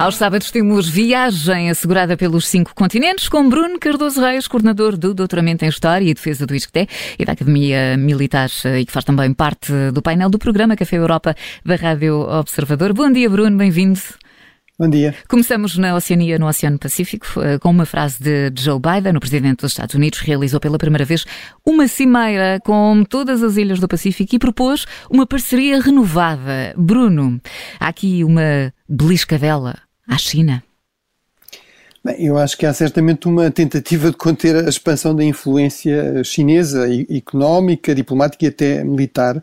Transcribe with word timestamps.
Aos 0.00 0.16
sábados 0.16 0.50
temos 0.50 0.88
viagem 0.88 1.68
assegurada 1.68 2.16
pelos 2.16 2.48
cinco 2.48 2.74
continentes 2.74 3.28
com 3.28 3.46
Bruno 3.46 3.78
Cardoso 3.78 4.18
Reis, 4.18 4.48
coordenador 4.48 4.96
do 4.96 5.12
Doutoramento 5.12 5.62
em 5.62 5.68
História 5.68 6.08
e 6.08 6.14
Defesa 6.14 6.46
do 6.46 6.54
ISCTE 6.54 6.88
e 7.18 7.24
da 7.26 7.32
Academia 7.32 7.98
Militar 7.98 8.48
e 8.78 8.86
que 8.86 8.90
faz 8.90 9.04
também 9.04 9.34
parte 9.34 9.70
do 9.92 10.00
painel 10.00 10.30
do 10.30 10.38
programa 10.38 10.74
Café 10.74 10.96
Europa 10.96 11.34
da 11.62 11.76
Rádio 11.76 12.18
Observador. 12.18 12.94
Bom 12.94 13.12
dia, 13.12 13.28
Bruno, 13.28 13.54
bem-vindo. 13.58 14.00
Bom 14.78 14.88
dia. 14.88 15.14
Começamos 15.28 15.76
na 15.76 15.94
Oceania, 15.94 16.38
no 16.38 16.46
Oceano 16.46 16.78
Pacífico, 16.78 17.26
eh, 17.42 17.58
com 17.58 17.68
uma 17.68 17.84
frase 17.84 18.18
de 18.18 18.50
Joe 18.58 18.80
Biden, 18.80 19.18
o 19.18 19.20
presidente 19.20 19.60
dos 19.60 19.72
Estados 19.72 19.94
Unidos, 19.94 20.20
realizou 20.20 20.58
pela 20.58 20.78
primeira 20.78 21.04
vez 21.04 21.26
uma 21.62 21.86
cimeira 21.86 22.58
com 22.64 23.04
todas 23.06 23.42
as 23.42 23.58
ilhas 23.58 23.78
do 23.78 23.86
Pacífico 23.86 24.34
e 24.34 24.38
propôs 24.38 24.86
uma 25.10 25.26
parceria 25.26 25.78
renovada. 25.82 26.72
Bruno, 26.78 27.38
há 27.78 27.88
aqui 27.88 28.24
uma 28.24 28.72
beliscadela 28.88 29.76
à 30.10 30.18
China. 30.18 30.62
Bem, 32.02 32.16
eu 32.24 32.36
acho 32.36 32.56
que 32.56 32.66
há 32.66 32.72
certamente 32.72 33.28
uma 33.28 33.50
tentativa 33.50 34.10
de 34.10 34.16
conter 34.16 34.56
a 34.56 34.68
expansão 34.68 35.14
da 35.14 35.22
influência 35.22 36.24
chinesa, 36.24 36.86
económica, 37.08 37.94
diplomática 37.94 38.46
e 38.46 38.48
até 38.48 38.82
militar 38.82 39.42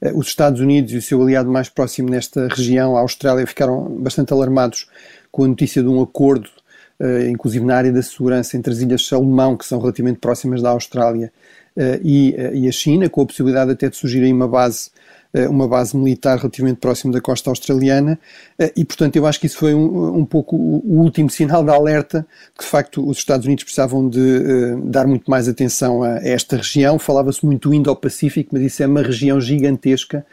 eh, 0.00 0.12
os 0.12 0.26
Estados 0.26 0.60
Unidos 0.60 0.92
e 0.92 0.96
o 0.96 1.02
seu 1.02 1.22
aliado 1.22 1.48
mais 1.48 1.68
próximo 1.68 2.10
nesta 2.10 2.48
região, 2.48 2.96
a 2.96 3.00
Austrália, 3.00 3.46
ficaram 3.46 3.84
bastante 4.00 4.32
alarmados 4.32 4.88
com 5.30 5.44
a 5.44 5.48
notícia 5.48 5.80
de 5.80 5.88
um 5.88 6.02
acordo, 6.02 6.50
eh, 6.98 7.28
inclusive 7.30 7.64
na 7.64 7.76
área 7.76 7.92
da 7.92 8.02
segurança, 8.02 8.56
entre 8.56 8.72
as 8.72 8.80
Ilhas 8.80 9.06
Salomão, 9.06 9.56
que 9.56 9.64
são 9.64 9.78
relativamente 9.78 10.18
próximas 10.18 10.60
da 10.60 10.70
Austrália, 10.70 11.32
eh, 11.76 12.00
e 12.02 12.68
a 12.68 12.72
China, 12.72 13.08
com 13.08 13.22
a 13.22 13.26
possibilidade 13.26 13.70
até 13.70 13.88
de 13.88 13.96
surgir 13.96 14.22
aí 14.22 14.32
uma 14.32 14.48
base 14.48 14.90
eh, 15.34 15.48
uma 15.48 15.66
base 15.66 15.96
militar 15.96 16.36
relativamente 16.36 16.78
próxima 16.78 17.10
da 17.10 17.18
costa 17.20 17.48
australiana 17.48 18.18
eh, 18.58 18.70
e, 18.76 18.84
portanto, 18.84 19.16
eu 19.16 19.26
acho 19.26 19.40
que 19.40 19.46
isso 19.46 19.56
foi 19.56 19.74
um, 19.74 20.18
um 20.18 20.24
pouco 20.26 20.54
o 20.56 21.00
último 21.00 21.30
sinal 21.30 21.64
de 21.64 21.70
alerta 21.70 22.26
que, 22.56 22.62
de 22.62 22.70
facto, 22.70 23.08
os 23.08 23.16
Estados 23.16 23.46
Unidos 23.46 23.64
precisavam 23.64 24.06
de 24.06 24.20
uh, 24.20 24.80
dar 24.84 25.06
muito 25.06 25.30
mais 25.30 25.48
atenção 25.48 26.02
a, 26.02 26.18
esta 26.18 26.58
região. 26.58 26.98
Falava-se 26.98 27.46
muito 27.46 27.70
do 27.70 27.74
Indo-Pacífico, 27.74 28.50
mas 28.52 28.62
isso 28.62 28.82
é 28.82 28.86
uma 28.86 29.02
região 29.02 29.40
gigantesca 29.40 30.26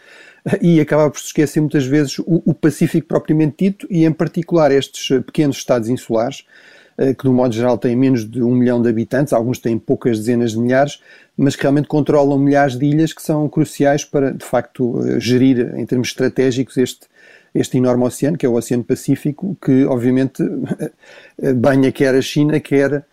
e 0.61 0.81
acaba 0.81 1.09
por 1.09 1.19
se 1.19 1.27
esquecer 1.27 1.61
muitas 1.61 1.85
vezes 1.85 2.19
o, 2.19 2.41
o 2.45 2.53
Pacífico 2.53 3.07
propriamente 3.07 3.55
dito 3.57 3.87
e, 3.89 4.03
em 4.03 4.11
particular, 4.11 4.69
estes 4.69 5.07
pequenos 5.25 5.55
estados 5.57 5.87
insulares 5.87 6.43
eh, 6.43 6.78
que, 7.17 7.25
no 7.25 7.33
modo 7.33 7.53
geral, 7.53 7.77
têm 7.77 7.95
menos 7.95 8.29
de 8.29 8.41
um 8.41 8.53
milhão 8.53 8.81
de 8.81 8.89
habitantes, 8.89 9.31
alguns 9.33 9.59
têm 9.59 9.77
poucas 9.77 10.17
dezenas 10.17 10.51
de 10.51 10.59
milhares, 10.59 11.01
mas 11.37 11.55
que 11.55 11.61
realmente 11.61 11.87
controlam 11.87 12.37
milhares 12.37 12.77
de 12.77 12.85
ilhas 12.85 13.13
que 13.13 13.21
são 13.21 13.47
cruciais 13.47 14.03
para, 14.03 14.33
de 14.33 14.43
facto, 14.43 15.01
eh, 15.05 15.19
gerir, 15.19 15.73
em 15.77 15.85
termos 15.85 16.09
estratégicos, 16.09 16.75
este, 16.77 17.07
este 17.55 17.77
enorme 17.77 18.03
oceano, 18.03 18.37
que 18.37 18.45
é 18.45 18.49
o 18.49 18.55
Oceano 18.55 18.83
Pacífico, 18.83 19.57
que, 19.63 19.85
obviamente, 19.85 20.43
banha 21.55 21.91
quer 21.91 22.13
a 22.15 22.21
China, 22.21 22.59
quer 22.59 22.93
eh, 22.93 23.03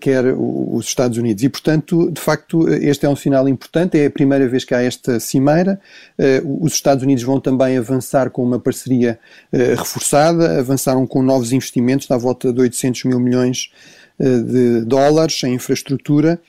quer 0.00 0.24
os 0.36 0.86
Estados 0.86 1.18
Unidos. 1.18 1.42
E, 1.42 1.48
portanto, 1.48 2.10
de 2.10 2.20
facto, 2.20 2.68
este 2.68 3.06
é 3.06 3.08
um 3.08 3.16
sinal 3.16 3.48
importante, 3.48 3.98
é 3.98 4.06
a 4.06 4.10
primeira 4.10 4.46
vez 4.48 4.64
que 4.64 4.72
há 4.72 4.80
esta 4.80 5.18
cimeira. 5.18 5.80
Eh, 6.16 6.40
os 6.44 6.74
Estados 6.74 7.02
Unidos 7.02 7.24
vão 7.24 7.40
também 7.40 7.76
avançar 7.76 8.30
com 8.30 8.44
uma 8.44 8.60
parceria 8.60 9.18
eh, 9.52 9.74
reforçada, 9.74 10.60
avançaram 10.60 11.04
com 11.06 11.22
novos 11.22 11.52
investimentos, 11.52 12.08
à 12.10 12.16
volta 12.16 12.52
de 12.52 12.60
800 12.60 13.04
mil 13.04 13.18
milhões 13.18 13.70
de 14.16 14.82
dólares 14.82 15.42
em 15.42 15.54
infraestrutura. 15.54 16.40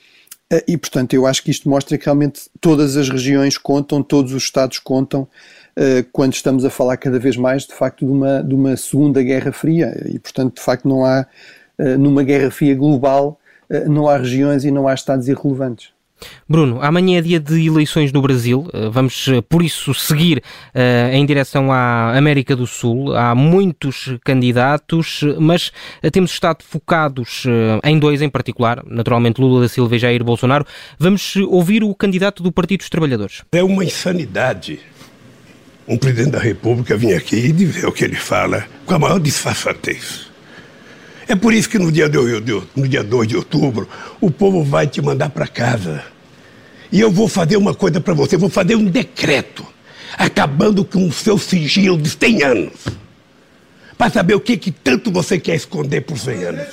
E, 0.68 0.76
portanto, 0.76 1.14
eu 1.14 1.26
acho 1.26 1.42
que 1.42 1.50
isto 1.50 1.68
mostra 1.68 1.98
que 1.98 2.04
realmente 2.04 2.42
todas 2.60 2.96
as 2.96 3.08
regiões 3.08 3.58
contam, 3.58 4.04
todos 4.04 4.32
os 4.32 4.44
Estados 4.44 4.78
contam, 4.78 5.26
quando 6.12 6.34
estamos 6.34 6.64
a 6.64 6.70
falar 6.70 6.96
cada 6.96 7.18
vez 7.18 7.36
mais, 7.36 7.66
de 7.66 7.74
facto, 7.74 8.06
de 8.06 8.12
uma, 8.12 8.40
de 8.40 8.54
uma 8.54 8.76
segunda 8.76 9.20
guerra 9.20 9.50
fria. 9.50 10.00
E, 10.06 10.16
portanto, 10.20 10.54
de 10.54 10.62
facto, 10.62 10.86
não 10.86 11.04
há 11.04 11.26
eh, 11.26 11.26
numa 11.78 12.22
guerra 12.22 12.50
fria 12.50 12.74
global, 12.74 13.38
eh, 13.70 13.84
não 13.86 14.08
há 14.08 14.16
regiões 14.16 14.64
e 14.64 14.70
não 14.70 14.86
há 14.86 14.94
Estados 14.94 15.28
irrelevantes. 15.28 15.94
Bruno, 16.48 16.80
amanhã 16.80 17.18
é 17.18 17.20
dia 17.20 17.38
de 17.38 17.66
eleições 17.66 18.10
no 18.10 18.22
Brasil, 18.22 18.66
eh, 18.72 18.88
vamos 18.90 19.26
por 19.50 19.62
isso 19.62 19.92
seguir 19.92 20.38
uh, 20.38 21.12
em 21.12 21.26
direção 21.26 21.70
à 21.70 22.16
América 22.16 22.56
do 22.56 22.66
Sul. 22.66 23.14
Há 23.14 23.34
muitos 23.34 24.16
candidatos, 24.24 25.20
mas 25.38 25.70
temos 26.10 26.30
estado 26.30 26.64
focados 26.64 27.44
uh, 27.44 27.80
em 27.84 27.98
dois 27.98 28.22
em 28.22 28.30
particular, 28.30 28.82
naturalmente 28.86 29.42
Lula 29.42 29.60
da 29.60 29.68
Silva 29.68 29.94
e 29.94 29.98
Jair 29.98 30.24
Bolsonaro. 30.24 30.64
Vamos 30.98 31.36
ouvir 31.36 31.84
o 31.84 31.94
candidato 31.94 32.42
do 32.42 32.50
Partido 32.50 32.78
dos 32.78 32.88
Trabalhadores. 32.88 33.42
É 33.52 33.62
uma 33.62 33.84
insanidade 33.84 34.80
um 35.86 35.98
presidente 35.98 36.30
da 36.30 36.40
República 36.40 36.96
vir 36.96 37.14
aqui 37.14 37.36
e 37.36 37.52
dizer 37.52 37.86
o 37.86 37.92
que 37.92 38.04
ele 38.04 38.16
fala 38.16 38.66
com 38.86 38.94
a 38.94 38.98
maior 38.98 39.20
disfarçatez. 39.20 40.26
É 41.28 41.34
por 41.34 41.52
isso 41.52 41.68
que 41.68 41.78
no 41.78 41.90
dia, 41.90 42.08
no 42.08 42.88
dia 42.88 43.02
2 43.02 43.28
de 43.28 43.36
outubro, 43.36 43.88
o 44.20 44.30
povo 44.30 44.62
vai 44.62 44.86
te 44.86 45.02
mandar 45.02 45.30
para 45.30 45.46
casa. 45.46 46.04
E 46.92 47.00
eu 47.00 47.10
vou 47.10 47.26
fazer 47.26 47.56
uma 47.56 47.74
coisa 47.74 48.00
para 48.00 48.14
você, 48.14 48.36
vou 48.36 48.48
fazer 48.48 48.76
um 48.76 48.84
decreto, 48.84 49.66
acabando 50.16 50.84
com 50.84 51.06
o 51.06 51.12
seu 51.12 51.36
sigilo 51.36 51.98
de 51.98 52.08
100 52.10 52.42
anos. 52.44 52.72
Para 53.98 54.10
saber 54.10 54.34
o 54.34 54.40
que, 54.40 54.56
que 54.56 54.70
tanto 54.70 55.10
você 55.10 55.38
quer 55.38 55.56
esconder 55.56 56.02
por 56.02 56.16
100 56.16 56.44
anos. 56.44 56.66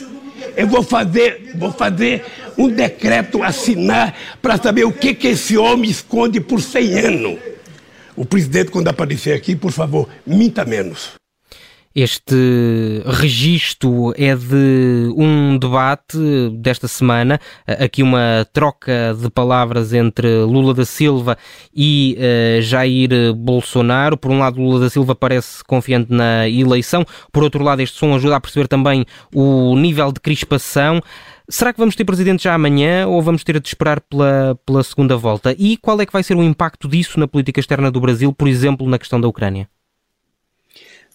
Eu 0.56 0.68
vou 0.68 0.84
fazer, 0.84 1.54
vou 1.56 1.72
fazer 1.72 2.24
um 2.56 2.70
decreto, 2.70 3.42
assinar, 3.42 4.16
para 4.40 4.58
saber 4.58 4.84
o 4.84 4.92
que, 4.92 5.16
que 5.16 5.30
esse 5.30 5.58
homem 5.58 5.90
esconde 5.90 6.40
por 6.40 6.62
100 6.62 7.00
anos. 7.00 7.40
O 8.16 8.24
presidente, 8.24 8.70
quando 8.70 8.88
aparecer 8.90 9.34
aqui, 9.34 9.56
por 9.56 9.72
favor, 9.72 10.08
minta 10.28 10.64
menos. 10.64 11.23
Este 11.96 13.04
registro 13.06 14.14
é 14.18 14.36
de 14.36 15.14
um 15.16 15.60
debate 15.60 16.18
desta 16.58 16.88
semana, 16.88 17.40
aqui 17.68 18.02
uma 18.02 18.48
troca 18.52 19.16
de 19.16 19.30
palavras 19.30 19.94
entre 19.94 20.28
Lula 20.40 20.74
da 20.74 20.86
Silva 20.86 21.38
e 21.72 22.18
uh, 22.18 22.62
Jair 22.64 23.32
Bolsonaro. 23.36 24.18
Por 24.18 24.32
um 24.32 24.40
lado, 24.40 24.60
Lula 24.60 24.80
da 24.80 24.90
Silva 24.90 25.14
parece 25.14 25.64
confiante 25.64 26.12
na 26.12 26.50
eleição, 26.50 27.06
por 27.32 27.44
outro 27.44 27.64
lado, 27.64 27.82
este 27.84 28.00
som 28.00 28.16
ajuda 28.16 28.38
a 28.38 28.42
perceber 28.42 28.68
também 28.68 29.06
o 29.32 29.76
nível 29.76 30.12
de 30.12 30.20
crispação. 30.20 31.00
Será 31.48 31.72
que 31.72 31.80
vamos 31.80 31.96
ter 31.96 32.06
presidente 32.06 32.46
já 32.46 32.56
amanhã 32.56 33.06
ou 33.06 33.22
vamos 33.22 33.44
ter 33.44 33.60
de 33.60 33.68
esperar 33.68 34.02
pela, 34.02 34.58
pela 34.66 34.82
segunda 34.82 35.16
volta? 35.16 35.56
E 35.60 35.78
qual 35.78 36.02
é 36.02 36.08
que 36.08 36.14
vai 36.14 36.24
ser 36.24 36.36
o 36.36 36.42
impacto 36.42 36.88
disso 36.88 37.20
na 37.20 37.28
política 37.28 37.60
externa 37.60 37.92
do 37.92 38.02
Brasil, 38.02 38.34
por 38.34 38.48
exemplo, 38.48 38.90
na 38.90 38.98
questão 38.98 39.22
da 39.22 39.28
Ucrânia? 39.28 39.70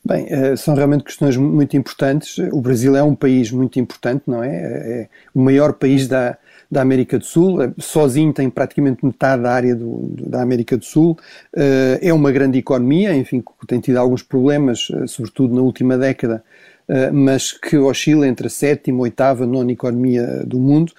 Bem, 0.05 0.27
eh, 0.29 0.57
são 0.57 0.75
realmente 0.75 1.05
questões 1.05 1.37
muito 1.37 1.77
importantes. 1.77 2.39
O 2.53 2.61
Brasil 2.61 2.97
é 2.97 3.03
um 3.03 3.15
país 3.15 3.51
muito 3.51 3.79
importante, 3.79 4.23
não 4.27 4.43
é? 4.43 4.49
É, 4.49 5.03
é 5.03 5.09
o 5.35 5.41
maior 5.41 5.75
país 5.75 6.07
da, 6.07 6.39
da 6.71 6.83
América 6.83 7.19
do 7.19 7.25
Sul, 7.25 7.63
é, 7.63 7.73
sozinho 7.79 8.33
tem 8.33 8.51
praticamente 8.51 9.05
metade 9.05 9.43
da 9.43 9.53
área 9.53 9.75
do, 9.75 10.03
da 10.27 10.43
América 10.43 10.77
do 10.77 10.85
Sul. 10.85 11.19
Eh, 11.57 11.99
é 12.03 12.13
uma 12.13 12.31
grande 12.31 12.59
economia, 12.59 13.15
enfim, 13.15 13.43
tem 13.67 13.81
tido 13.81 13.97
alguns 13.97 14.23
problemas, 14.23 14.89
eh, 14.93 15.07
sobretudo 15.07 15.55
na 15.55 15.63
última 15.63 15.97
década, 15.97 16.43
mas 17.13 17.53
que 17.53 17.77
oscila 17.77 18.27
entre 18.27 18.47
a 18.47 18.51
sétima, 18.51 19.03
oitava, 19.03 19.45
nona 19.45 19.71
economia 19.71 20.43
do 20.47 20.59
mundo. 20.59 20.91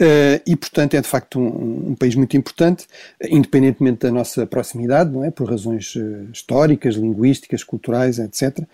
Uh, 0.00 0.40
e, 0.46 0.56
portanto, 0.56 0.94
é 0.94 1.00
de 1.02 1.06
facto 1.06 1.38
um, 1.38 1.90
um, 1.90 1.94
país 1.94 2.14
muito 2.14 2.34
importante, 2.34 2.86
independentemente 3.28 3.98
da 3.98 4.10
nossa 4.10 4.46
proximidade, 4.46 5.10
não 5.10 5.22
é? 5.22 5.30
Por 5.30 5.50
razões 5.50 5.94
uh, 5.94 6.26
históricas, 6.32 6.94
linguísticas, 6.94 7.62
culturais, 7.62 8.18
etc. 8.18 8.60
Uh, 8.60 8.64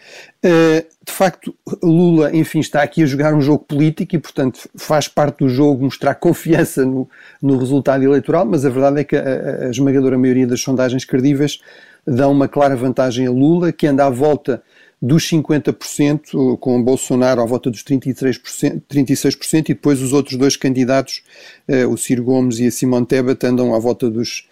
eh, 0.45 0.87
de 1.05 1.13
facto, 1.13 1.53
Lula, 1.83 2.31
enfim, 2.33 2.61
está 2.61 2.81
aqui 2.81 3.03
a 3.03 3.07
jogar 3.07 3.35
um 3.35 3.41
jogo 3.41 3.65
político 3.65 4.15
e, 4.15 4.21
portanto, 4.21 4.69
faz 4.77 5.09
parte 5.09 5.39
do 5.39 5.49
jogo 5.49 5.83
mostrar 5.83 6.15
confiança 6.15 6.85
no, 6.87 7.11
no 7.43 7.59
resultado 7.59 8.05
eleitoral, 8.05 8.47
mas 8.47 8.65
a 8.65 8.71
verdade 8.71 9.01
é 9.01 9.05
que 9.05 9.17
a, 9.17 9.67
a 9.67 9.71
esmagadora 9.71 10.17
maioria 10.17 10.47
das 10.47 10.61
sondagens 10.61 11.05
credíveis 11.05 11.59
dão 12.07 12.31
uma 12.31 12.47
clara 12.47 12.77
vantagem 12.77 13.27
a 13.27 13.31
Lula, 13.33 13.73
que 13.73 13.89
anda 13.89 14.07
à 14.07 14.11
volta 14.11 14.63
dos 15.07 15.29
50%, 15.31 16.59
com 16.59 16.83
Bolsonaro 16.83 17.41
à 17.41 17.47
volta 17.47 17.71
dos 17.71 17.85
33%, 17.85 18.83
36%, 18.91 19.61
e 19.61 19.63
depois 19.75 20.03
os 20.03 20.13
outros 20.13 20.37
dois 20.37 20.57
candidatos, 20.57 21.23
eh, 21.69 21.87
o 21.87 21.97
Ciro 21.97 22.25
Gomes 22.25 22.59
e 22.59 22.67
a 22.67 22.71
Simone 22.73 23.07
Tebet, 23.07 23.47
andam 23.47 23.73
à 23.73 23.79
volta 23.79 24.11
dos 24.11 24.49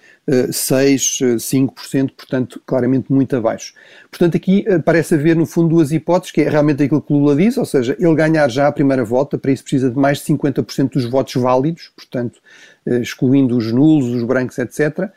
6, 0.53 1.19
eh, 1.23 1.39
5%, 1.39 2.09
eh, 2.09 2.13
portanto, 2.17 2.63
claramente 2.65 3.13
muito 3.13 3.35
abaixo. 3.35 3.75
Portanto, 4.09 4.37
aqui 4.37 4.65
parece 4.85 5.15
haver, 5.17 5.35
no 5.35 5.45
fundo, 5.45 5.71
duas 5.71 5.91
hipóteses, 5.91 6.31
que 6.31 6.43
é 6.43 6.49
realmente 6.49 6.85
aquilo 6.85 7.03
que 7.03 7.13
Lula 7.13 7.35
diz, 7.35 7.59
ou 7.59 7.65
seja, 7.65 7.97
ele 7.99 8.15
ganhar 8.15 8.49
já 8.49 8.69
a 8.69 8.73
primeira 8.73 9.05
volta, 9.05 9.37
para 9.37 9.51
isso 9.51 9.65
precisa 9.65 9.91
de 9.91 9.99
mais 9.99 10.19
de 10.19 10.25
50% 10.25 10.93
dos 10.93 11.05
votos 11.05 11.35
válidos, 11.35 11.91
portanto, 11.97 12.41
excluindo 12.87 13.57
os 13.57 13.73
nulos, 13.73 14.11
os 14.11 14.23
brancos, 14.23 14.59
etc. 14.59 15.11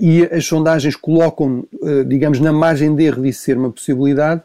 E 0.00 0.24
as 0.24 0.44
sondagens 0.44 0.96
colocam, 0.96 1.64
digamos, 2.06 2.40
na 2.40 2.52
margem 2.52 2.94
de 2.94 3.04
erro 3.04 3.22
disso 3.22 3.42
ser 3.42 3.56
uma 3.56 3.70
possibilidade, 3.70 4.42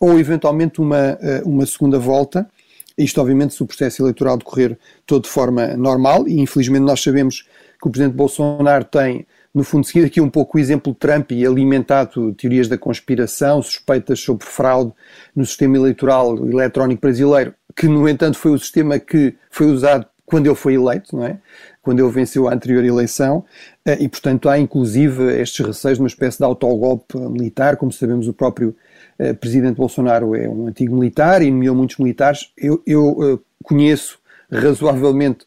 ou 0.00 0.18
eventualmente 0.18 0.80
uma, 0.80 1.18
eh, 1.20 1.42
uma 1.44 1.66
segunda 1.66 1.98
volta. 1.98 2.48
Isto, 2.96 3.20
obviamente, 3.20 3.54
se 3.54 3.62
o 3.62 3.66
processo 3.66 4.02
eleitoral 4.02 4.36
decorrer 4.36 4.78
todo 5.06 5.24
de 5.24 5.30
forma 5.30 5.68
normal, 5.76 6.26
e 6.26 6.40
infelizmente 6.40 6.82
nós 6.82 7.02
sabemos 7.02 7.46
que 7.80 7.86
o 7.86 7.90
Presidente 7.90 8.16
Bolsonaro 8.16 8.84
tem 8.84 9.26
no 9.54 9.64
fundo, 9.64 9.86
seguir 9.86 10.04
aqui 10.04 10.20
um 10.20 10.30
pouco 10.30 10.56
o 10.56 10.60
exemplo 10.60 10.92
de 10.92 10.98
Trump 10.98 11.32
e 11.32 11.44
alimentado 11.44 12.32
teorias 12.34 12.68
da 12.68 12.78
conspiração, 12.78 13.60
suspeitas 13.62 14.20
sobre 14.20 14.46
fraude 14.46 14.92
no 15.34 15.44
sistema 15.44 15.76
eleitoral 15.76 16.36
eletrónico 16.46 17.00
brasileiro, 17.00 17.54
que, 17.74 17.88
no 17.88 18.08
entanto, 18.08 18.38
foi 18.38 18.52
o 18.52 18.58
sistema 18.58 18.98
que 18.98 19.34
foi 19.50 19.66
usado 19.66 20.06
quando 20.24 20.46
ele 20.46 20.54
foi 20.54 20.74
eleito, 20.74 21.16
não 21.16 21.24
é? 21.24 21.38
Quando 21.82 22.04
ele 22.04 22.12
venceu 22.12 22.48
a 22.48 22.54
anterior 22.54 22.84
eleição, 22.84 23.44
eh, 23.84 23.96
e 23.98 24.08
portanto 24.08 24.48
há 24.48 24.58
inclusive 24.58 25.40
estes 25.40 25.64
receios 25.64 25.96
de 25.96 26.02
uma 26.02 26.08
espécie 26.08 26.36
de 26.36 26.44
autogolpe 26.44 27.16
militar, 27.16 27.78
como 27.78 27.90
sabemos 27.90 28.28
o 28.28 28.34
próprio 28.34 28.76
eh, 29.18 29.32
presidente 29.32 29.76
Bolsonaro 29.76 30.34
é 30.34 30.48
um 30.48 30.66
antigo 30.66 30.94
militar 30.94 31.42
e 31.42 31.50
nomeou 31.50 31.74
muitos 31.74 31.96
militares. 31.98 32.52
Eu, 32.56 32.82
eu 32.86 33.16
eh, 33.22 33.38
conheço 33.62 34.18
razoavelmente 34.50 35.46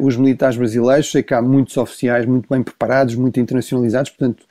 os 0.00 0.18
militares 0.18 0.54
brasileiros, 0.54 1.10
sei 1.10 1.22
que 1.22 1.32
há 1.32 1.40
muitos 1.40 1.78
oficiais 1.78 2.26
muito 2.26 2.46
bem 2.46 2.62
preparados, 2.62 3.14
muito 3.14 3.40
internacionalizados, 3.40 4.10
portanto 4.10 4.44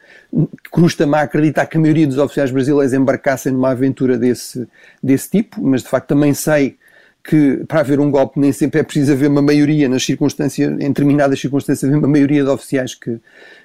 custa-me 0.72 1.16
acreditar 1.16 1.68
que 1.68 1.78
a 1.78 1.80
maioria 1.80 2.08
dos 2.08 2.18
oficiais 2.18 2.50
brasileiros 2.50 2.92
embarcassem 2.92 3.52
numa 3.52 3.70
aventura 3.70 4.18
desse, 4.18 4.68
desse 5.02 5.30
tipo, 5.30 5.62
mas 5.62 5.84
de 5.84 5.90
facto 5.90 6.08
também 6.08 6.34
sei 6.34 6.76
que 7.24 7.64
para 7.68 7.82
haver 7.82 8.00
um 8.00 8.10
golpe 8.10 8.40
nem 8.40 8.52
sempre 8.52 8.80
é 8.80 8.84
preciso 8.84 9.12
haver 9.12 9.30
uma 9.30 9.42
maioria 9.42 9.88
nas 9.88 10.04
circunstâncias, 10.04 10.72
em 10.72 10.88
determinadas 10.88 11.40
circunstâncias, 11.40 11.84
haver 11.88 12.00
uma 12.00 12.08
maioria 12.08 12.44
de 12.44 12.50
oficiais 12.50 12.96
que, 12.96 13.20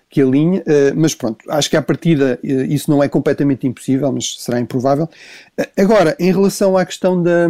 que 0.09 0.23
alinhe, 0.23 0.59
uh, 0.61 0.95
mas 0.95 1.15
pronto, 1.15 1.45
acho 1.51 1.69
que 1.69 1.77
à 1.77 1.83
partida 1.83 2.39
uh, 2.43 2.47
isso 2.47 2.91
não 2.91 3.03
é 3.03 3.09
completamente 3.09 3.67
impossível, 3.67 4.11
mas 4.13 4.37
será 4.39 4.61
improvável. 4.61 5.09
Uh, 5.59 5.67
agora, 5.77 6.17
em 6.19 6.33
relação 6.33 6.77
à 6.77 6.85
questão 6.85 7.23
da, 7.23 7.49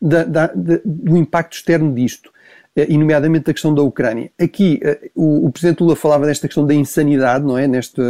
da, 0.00 0.24
da, 0.24 0.50
do 0.84 1.16
impacto 1.16 1.54
externo 1.54 1.92
disto, 1.92 2.30
eh, 2.76 2.86
e 2.90 2.98
nomeadamente 2.98 3.46
da 3.46 3.52
questão 3.54 3.74
da 3.74 3.80
Ucrânia. 3.80 4.30
Aqui 4.38 4.78
eh, 4.82 5.10
o, 5.14 5.46
o, 5.46 5.50
Presidente 5.50 5.80
Lula 5.80 5.96
falava 5.96 6.26
desta 6.26 6.46
questão 6.46 6.66
da 6.66 6.74
insanidade, 6.74 7.42
não 7.42 7.56
é? 7.56 7.66
Neste, 7.66 8.00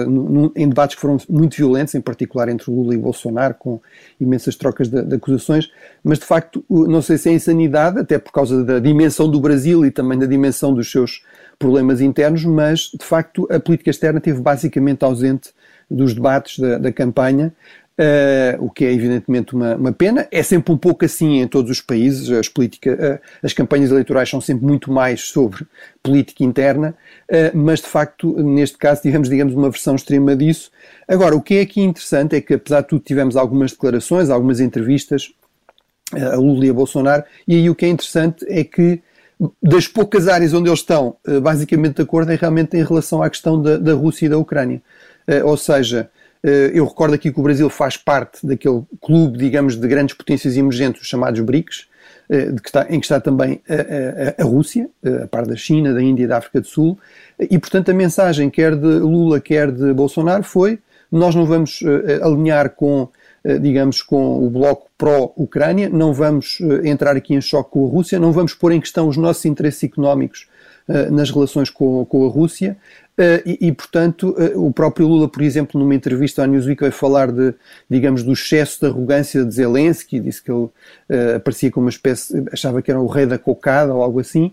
em 0.56 0.68
debates 0.68 0.96
que 0.96 1.00
foram 1.00 1.18
muito 1.30 1.56
violentos, 1.56 1.94
em 1.94 2.00
particular 2.00 2.48
entre 2.48 2.70
Lula 2.70 2.92
e 2.92 2.98
Bolsonaro, 2.98 3.54
com 3.54 3.80
imensas 4.20 4.56
trocas 4.56 4.88
de, 4.88 5.00
de, 5.02 5.14
acusações, 5.14 5.70
mas 6.02 6.18
de 6.18 6.24
facto, 6.24 6.64
não 6.68 7.00
sei 7.00 7.16
se 7.16 7.28
é 7.28 7.32
insanidade, 7.32 8.00
até 8.00 8.18
por 8.18 8.32
causa 8.32 8.64
da 8.64 8.80
dimensão 8.80 9.30
do 9.30 9.40
Brasil 9.40 9.86
e 9.86 9.90
também 9.90 10.18
da 10.18 10.26
dimensão 10.26 10.74
dos 10.74 10.90
seus 10.90 11.22
problemas 11.58 12.00
internos, 12.00 12.44
mas 12.44 12.90
de 12.98 13.04
facto 13.04 13.46
a 13.50 13.58
política 13.58 13.90
externa 13.90 14.18
esteve 14.18 14.40
basicamente 14.40 15.04
ausente 15.04 15.50
dos 15.90 16.14
debates 16.14 16.58
da, 16.58 16.78
da 16.78 16.92
campanha, 16.92 17.52
Uh, 17.98 18.62
o 18.62 18.68
que 18.68 18.84
é 18.84 18.92
evidentemente 18.92 19.54
uma, 19.54 19.74
uma, 19.74 19.90
pena. 19.90 20.28
É 20.30 20.42
sempre 20.42 20.70
um 20.70 20.76
pouco 20.76 21.06
assim 21.06 21.40
em 21.40 21.48
todos 21.48 21.70
os 21.70 21.80
países. 21.80 22.30
As, 22.30 22.46
política, 22.46 22.92
uh, 22.92 23.26
as 23.42 23.54
campanhas 23.54 23.90
eleitorais 23.90 24.28
são 24.28 24.38
sempre 24.38 24.66
muito 24.66 24.92
mais 24.92 25.22
sobre 25.22 25.64
política 26.02 26.44
interna, 26.44 26.94
uh, 27.30 27.56
mas 27.56 27.80
de 27.80 27.86
facto, 27.86 28.36
neste 28.36 28.76
caso, 28.76 29.00
tivemos, 29.00 29.30
digamos, 29.30 29.54
uma 29.54 29.70
versão 29.70 29.94
extrema 29.94 30.36
disso. 30.36 30.70
Agora, 31.08 31.34
o 31.34 31.40
que 31.40 31.54
é 31.54 31.62
aqui 31.62 31.80
interessante 31.80 32.36
é 32.36 32.40
que, 32.42 32.52
apesar 32.52 32.82
de 32.82 32.88
tudo, 32.88 33.00
tivemos 33.00 33.34
algumas 33.34 33.72
declarações, 33.72 34.28
algumas 34.28 34.60
entrevistas 34.60 35.32
a 36.12 36.36
Lula 36.36 36.66
e 36.66 36.70
a 36.70 36.74
Bolsonaro, 36.74 37.24
e 37.48 37.56
aí 37.56 37.70
o 37.70 37.74
que 37.74 37.84
é 37.84 37.88
interessante 37.88 38.44
é 38.48 38.62
que 38.62 39.00
das 39.62 39.86
poucas 39.86 40.28
áreas 40.28 40.54
onde 40.54 40.68
eles 40.68 40.80
estão 40.80 41.16
basicamente 41.42 41.96
de 41.96 42.02
acordo 42.02 42.32
é 42.32 42.36
realmente 42.36 42.76
em 42.76 42.82
relação 42.82 43.22
à 43.22 43.28
questão 43.28 43.60
da, 43.60 43.76
da 43.76 43.92
Rússia 43.92 44.26
e 44.26 44.28
da 44.28 44.38
Ucrânia. 44.38 44.80
ou 45.44 45.56
seja, 45.56 46.10
eh, 46.46 46.70
eu 46.74 46.84
recordo 46.86 47.14
aqui 47.14 47.32
que 47.32 47.40
o 47.40 47.42
Brasil 47.42 47.68
faz 47.68 47.96
parte 47.96 48.46
daquele 48.46 48.84
clube, 49.00 49.36
digamos, 49.36 49.76
de 49.76 49.88
grandes 49.88 50.14
potências 50.14 50.56
emergentes, 50.56 51.04
chamados 51.04 51.40
BRICS, 51.40 51.88
eh, 52.30 52.52
que 52.62 52.68
está, 52.68 52.86
em 52.88 53.00
que 53.00 53.06
está 53.06 53.20
também 53.20 53.60
a, 53.68 54.42
a, 54.42 54.44
a, 54.44 54.46
Rússia, 54.46 54.88
eh, 55.02 55.24
a 55.24 55.26
par 55.26 55.44
da 55.44 55.56
China, 55.56 55.92
da 55.92 56.00
Índia 56.00 56.22
e 56.22 56.26
da 56.28 56.38
África 56.38 56.60
do 56.60 56.66
Sul, 56.68 56.96
e 57.38 57.58
portanto 57.58 57.90
a 57.90 57.94
mensagem 57.94 58.48
quer 58.48 58.76
de 58.76 58.86
Lula, 58.86 59.40
quer 59.40 59.72
de 59.72 59.92
Bolsonaro 59.92 60.44
foi 60.44 60.78
nós 61.10 61.36
não 61.36 61.46
vamos 61.46 61.80
alinhar 62.20 62.70
com, 62.70 63.08
digamos, 63.60 64.02
com 64.02 64.44
o 64.44 64.50
bloco 64.50 64.88
pró-Ucrânia, 64.98 65.88
não 65.88 66.12
vamos 66.12 66.58
entrar 66.84 67.16
aqui 67.16 67.34
em 67.34 67.40
choque 67.40 67.70
com 67.70 67.86
a 67.86 67.90
Rússia, 67.90 68.18
não 68.18 68.32
vamos 68.32 68.54
pôr 68.54 68.72
em 68.72 68.80
questão 68.80 69.08
os 69.08 69.16
nossos 69.16 69.44
interesses 69.44 69.84
económicos 69.84 70.48
nas 71.10 71.30
relações 71.30 71.68
com, 71.68 72.04
com 72.04 72.24
a 72.24 72.28
Rússia, 72.28 72.76
Uh, 73.16 73.40
e, 73.46 73.68
e, 73.68 73.72
portanto, 73.72 74.36
uh, 74.38 74.66
o 74.66 74.70
próprio 74.70 75.08
Lula, 75.08 75.26
por 75.26 75.40
exemplo, 75.40 75.80
numa 75.80 75.94
entrevista 75.94 76.42
à 76.42 76.46
Newsweek, 76.46 76.82
vai 76.82 76.90
falar 76.90 77.32
de, 77.32 77.54
digamos, 77.88 78.22
do 78.22 78.34
excesso 78.34 78.80
de 78.80 78.86
arrogância 78.86 79.42
de 79.42 79.54
Zelensky, 79.54 80.20
disse 80.20 80.42
que 80.42 80.52
ele 80.52 80.64
uh, 80.64 81.36
aparecia 81.36 81.70
como 81.70 81.86
uma 81.86 81.90
espécie, 81.90 82.44
achava 82.52 82.82
que 82.82 82.90
era 82.90 83.00
o 83.00 83.06
rei 83.06 83.24
da 83.24 83.38
cocada 83.38 83.94
ou 83.94 84.02
algo 84.02 84.20
assim. 84.20 84.52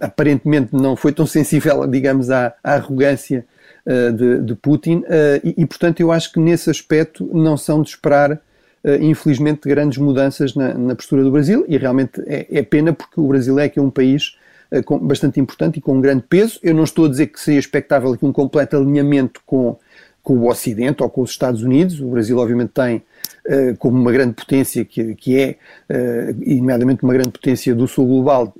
aparentemente 0.00 0.68
não 0.72 0.94
foi 0.94 1.12
tão 1.12 1.26
sensível, 1.26 1.84
digamos, 1.90 2.30
à, 2.30 2.54
à 2.62 2.74
arrogância 2.74 3.44
de, 3.86 4.40
de, 4.40 4.54
Putin, 4.54 5.02
e, 5.42 5.54
e, 5.58 5.66
portanto, 5.66 6.00
eu 6.00 6.10
acho 6.10 6.32
que 6.32 6.40
nesse 6.40 6.70
aspecto 6.70 7.28
não 7.32 7.56
são 7.56 7.82
de 7.82 7.90
esperar. 7.90 8.40
infelizmente, 9.00 9.68
grandes 9.68 9.98
mudanças 9.98 10.54
na, 10.54 10.74
na, 10.74 10.94
postura 10.94 11.22
do 11.22 11.30
Brasil, 11.30 11.64
e 11.68 11.76
realmente 11.76 12.22
é, 12.26 12.46
é 12.50 12.62
pena 12.62 12.92
porque 12.92 13.20
o 13.20 13.26
Brasil 13.28 13.58
é 13.58 13.68
que 13.68 13.78
é 13.78 13.82
um 13.82 13.90
país 13.90 14.36
eh, 14.70 14.82
bastante 15.02 15.38
importante 15.38 15.78
e 15.78 15.80
com 15.80 15.94
um 15.96 16.00
grande 16.00 16.24
peso. 16.28 16.58
Eu 16.62 16.74
não 16.74 16.84
estou 16.84 17.06
a 17.06 17.08
dizer 17.08 17.28
que 17.28 17.38
seria 17.38 17.60
expectável 17.60 18.12
aqui 18.12 18.24
um 18.24 18.32
completo 18.32 18.76
alinhamento 18.76 19.40
com, 19.46 19.76
com 20.22 20.38
o 20.38 20.48
Ocidente 20.48 21.02
ou 21.02 21.08
com 21.08 21.22
os 21.22 21.30
Estados 21.30 21.62
Unidos. 21.62 22.00
O 22.00 22.08
Brasil, 22.08 22.36
obviamente, 22.38 22.70
tem 22.70 23.02
como 23.78 24.00
uma 24.00 24.10
grande 24.10 24.32
potência, 24.32 24.84
que, 24.84 25.14
que 25.14 25.38
é, 25.38 25.56
uh, 25.90 26.56
nomeadamente 26.56 27.02
uma 27.02 27.12
grande 27.12 27.30
potência 27.30 27.74
do 27.74 27.86
sul 27.86 28.06
global, 28.06 28.54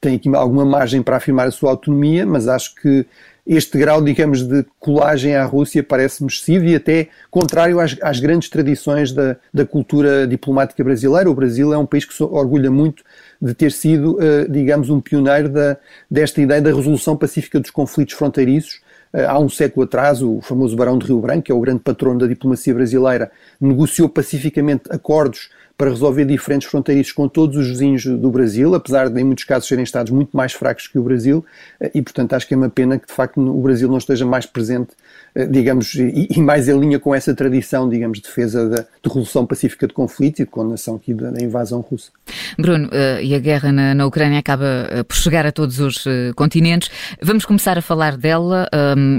tem 0.00 0.16
aqui 0.16 0.28
alguma 0.34 0.64
margem 0.64 1.02
para 1.02 1.16
afirmar 1.16 1.46
a 1.46 1.50
sua 1.52 1.70
autonomia, 1.70 2.26
mas 2.26 2.48
acho 2.48 2.74
que 2.74 3.06
este 3.46 3.76
grau, 3.76 4.02
digamos, 4.02 4.42
de 4.42 4.64
colagem 4.80 5.36
à 5.36 5.44
Rússia 5.44 5.82
parece-me 5.82 6.30
excessivo 6.30 6.64
e 6.64 6.74
até 6.74 7.08
contrário 7.30 7.78
às, 7.78 7.94
às 8.00 8.18
grandes 8.18 8.48
tradições 8.48 9.12
da, 9.12 9.36
da, 9.52 9.66
cultura 9.66 10.26
diplomática 10.26 10.82
brasileira. 10.82 11.30
O 11.30 11.34
Brasil 11.34 11.72
é 11.72 11.76
um 11.76 11.84
país 11.84 12.06
que 12.06 12.14
se 12.14 12.22
orgulha 12.22 12.70
muito 12.70 13.04
de 13.40 13.52
ter 13.52 13.70
sido, 13.70 14.16
uh, 14.16 14.50
digamos, 14.50 14.88
um 14.88 14.98
pioneiro 14.98 15.50
da, 15.50 15.76
desta 16.10 16.40
ideia 16.40 16.62
da 16.62 16.72
resolução 16.72 17.16
pacífica 17.16 17.60
dos 17.60 17.70
conflitos 17.70 18.14
fronteiriços. 18.14 18.80
Uh, 19.12 19.28
há 19.28 19.38
um 19.38 19.50
século 19.50 19.84
atrás, 19.84 20.22
o 20.22 20.40
famoso 20.40 20.74
Barão 20.74 20.96
de 20.96 21.06
Rio 21.06 21.20
Branco, 21.20 21.42
que 21.42 21.52
é 21.52 21.54
o 21.54 21.60
grande 21.60 21.80
patrono 21.80 22.20
da 22.20 22.26
diplomacia 22.26 22.72
brasileira, 22.72 23.30
negociou 23.60 24.08
pacificamente 24.08 24.84
acordos 24.88 25.50
para 25.76 25.90
resolver 25.90 26.24
diferentes 26.24 26.68
fronteiriços 26.68 27.12
com 27.12 27.28
todos 27.28 27.56
os 27.56 27.68
vizinhos 27.68 28.04
do 28.04 28.30
Brasil, 28.30 28.74
apesar 28.74 29.08
de 29.08 29.20
em 29.20 29.24
muitos 29.24 29.44
casos 29.44 29.68
serem 29.68 29.82
Estados 29.82 30.12
muito 30.12 30.36
mais 30.36 30.52
fracos 30.52 30.86
que 30.86 30.98
o 30.98 31.02
Brasil, 31.02 31.44
eh, 31.80 31.90
e 31.94 32.02
portanto 32.02 32.32
acho 32.32 32.46
que 32.46 32.54
é 32.54 32.56
uma 32.56 32.70
pena 32.70 32.98
que 32.98 33.06
de 33.06 33.12
facto 33.12 33.40
o 33.40 33.60
Brasil 33.60 33.88
não 33.88 33.98
esteja 33.98 34.24
mais 34.24 34.46
presente, 34.46 34.90
eh, 35.34 35.46
digamos, 35.46 35.94
e, 35.94 36.40
mais 36.40 36.68
em 36.68 36.78
linha 36.78 36.98
com 36.98 37.14
essa 37.14 37.34
tradição, 37.34 37.88
digamos, 37.88 38.18
de 38.18 38.24
defesa 38.24 38.68
da 38.68 38.84
de 39.04 39.08
resolução 39.08 39.44
pacífica 39.44 39.86
de 39.86 39.92
conflitos 39.92 40.40
e 40.40 40.44
de 40.44 40.50
condenação 40.50 40.96
aqui 40.96 41.12
da, 41.12 41.30
invasão 41.42 41.80
russa. 41.80 42.10
Bruno, 42.58 42.86
uh, 42.88 43.20
e 43.20 43.34
a 43.34 43.38
guerra 43.38 43.70
na, 43.70 43.94
na 43.94 44.06
Ucrânia 44.06 44.38
acaba 44.38 45.04
por 45.06 45.16
chegar 45.16 45.44
a 45.44 45.52
todos 45.52 45.78
os 45.78 46.04
continentes. 46.34 46.90
Vamos 47.20 47.44
começar 47.44 47.76
a 47.76 47.82
falar 47.82 48.16
dela 48.16 48.68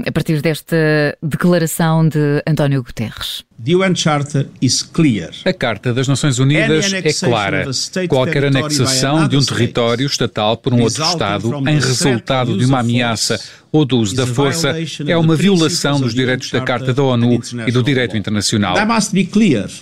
a 0.04 0.12
partir 0.12 0.40
desta 0.40 0.76
declaração 1.22 2.08
de 2.08 2.42
António 2.46 2.82
Guterres. 2.82 3.44
A 5.44 5.52
Carta 5.52 5.94
das 5.94 6.06
Nações 6.08 6.38
Unidas 6.38 6.45
é 6.54 7.12
clara. 7.12 7.66
Qualquer 8.08 8.44
anexação 8.46 9.26
de 9.26 9.36
um 9.36 9.44
território 9.44 10.06
estatal 10.06 10.56
por 10.56 10.72
um 10.72 10.82
outro 10.82 11.02
Estado 11.02 11.52
em 11.68 11.74
resultado 11.74 12.56
de 12.56 12.64
uma 12.64 12.80
ameaça 12.80 13.40
ou 13.76 13.84
do 13.84 13.98
uso 13.98 14.14
da 14.16 14.26
força 14.26 14.74
é 15.06 15.16
uma 15.16 15.36
violação 15.36 16.00
dos 16.00 16.14
direitos 16.14 16.50
da 16.50 16.60
Carta 16.60 16.94
da 16.94 17.02
ONU 17.02 17.40
e 17.66 17.70
do 17.70 17.82
direito 17.82 18.16
internacional. 18.16 18.74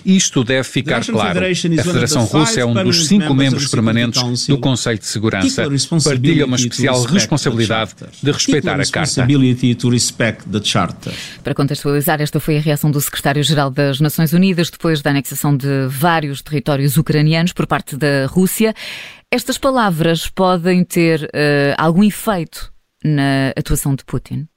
Isto 0.05 0.43
deve 0.43 0.63
ficar 0.67 1.05
claro. 1.05 1.39
A 1.39 1.83
Federação 1.83 2.25
Russa 2.25 2.59
é 2.59 2.65
um 2.65 2.73
dos 2.73 3.07
cinco 3.07 3.33
membros 3.33 3.67
permanentes 3.67 4.47
do 4.47 4.57
Conselho 4.57 4.99
de 4.99 5.05
Segurança. 5.05 5.67
Partilha 6.03 6.45
uma 6.45 6.55
especial 6.55 7.01
responsabilidade 7.03 7.91
de 8.21 8.31
respeitar 8.31 8.79
a 8.79 8.85
Carta. 8.85 9.27
Para 11.43 11.53
contextualizar, 11.53 12.21
esta 12.21 12.39
foi 12.39 12.57
a 12.57 12.61
reação 12.61 12.91
do 12.91 12.99
secretário-geral 12.99 13.69
das 13.69 13.99
Nações 13.99 14.33
Unidas 14.33 14.69
depois 14.69 15.01
da 15.01 15.11
anexação 15.11 15.55
de 15.55 15.87
vários 15.87 16.41
territórios 16.41 16.54
ucranianos 16.97 17.53
por 17.53 17.67
parte 17.67 17.95
da 17.95 18.25
Rússia. 18.27 18.73
Estas 19.31 19.57
palavras 19.57 20.27
podem 20.27 20.83
ter 20.83 21.23
uh, 21.23 21.75
algum 21.77 22.03
efeito 22.03 22.73
na 23.03 23.49
atuação 23.57 23.95
de 23.95 24.03
Putin? 24.03 24.47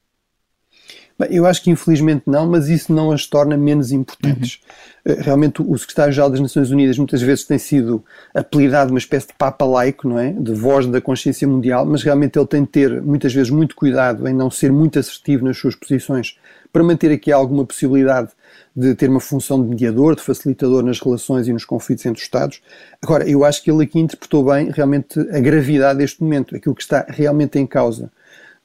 Bem, 1.18 1.28
eu 1.32 1.46
acho 1.46 1.64
que 1.64 1.70
infelizmente 1.70 2.22
não, 2.26 2.46
mas 2.46 2.68
isso 2.68 2.92
não 2.92 3.10
as 3.10 3.26
torna 3.26 3.56
menos 3.56 3.90
importantes. 3.90 4.60
Uhum. 5.04 5.12
Eh, 5.12 5.22
realmente 5.22 5.60
o 5.60 5.76
secretário-geral 5.76 6.30
das 6.30 6.38
Nações 6.38 6.70
Unidas 6.70 6.96
muitas 6.96 7.20
vezes 7.20 7.44
tem 7.44 7.58
sido 7.58 8.04
apelidado 8.32 8.90
uma 8.92 9.00
espécie 9.00 9.26
de 9.26 9.34
papa 9.34 9.64
laico, 9.64 10.08
não 10.08 10.16
é? 10.16 10.32
De 10.32 10.52
voz 10.52 10.86
da 10.86 11.00
consciência 11.00 11.48
mundial, 11.48 11.84
mas 11.84 12.04
realmente 12.04 12.38
ele 12.38 12.46
tem 12.46 12.62
de 12.62 12.68
ter 12.68 13.02
muitas 13.02 13.34
vezes 13.34 13.50
muito 13.50 13.74
cuidado 13.74 14.28
em 14.28 14.32
não 14.32 14.48
ser 14.48 14.70
muito 14.70 14.96
assertivo 14.96 15.44
nas 15.44 15.58
suas 15.58 15.74
posições 15.74 16.38
para 16.72 16.84
manter 16.84 17.10
aqui 17.10 17.32
alguma 17.32 17.64
possibilidade 17.64 18.30
de 18.74 18.94
ter 18.94 19.08
uma 19.08 19.20
função 19.20 19.62
de 19.62 19.68
mediador, 19.68 20.14
de 20.14 20.22
facilitador 20.22 20.82
nas 20.82 21.00
relações 21.00 21.48
e 21.48 21.52
nos 21.52 21.64
conflitos 21.64 22.06
entre 22.06 22.18
os 22.18 22.24
Estados. 22.24 22.60
Agora, 23.02 23.28
eu 23.28 23.44
acho 23.44 23.62
que 23.62 23.70
ele 23.70 23.84
aqui 23.84 23.98
interpretou 23.98 24.44
bem 24.44 24.70
realmente 24.70 25.18
a 25.18 25.40
gravidade 25.40 25.98
deste 25.98 26.22
momento, 26.22 26.54
aquilo 26.54 26.74
que 26.74 26.82
está 26.82 27.04
realmente 27.08 27.58
em 27.58 27.66
causa 27.66 28.10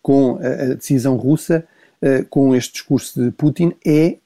com 0.02 0.38
a, 0.38 0.74
decisão 0.76 1.16
russa 1.16 1.66
com 2.30 2.54
este 2.54 2.74
discurso 2.74 3.24
de 3.24 3.32
Putin 3.32 3.74
é 3.86 4.18